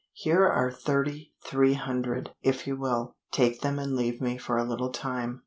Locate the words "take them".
3.31-3.77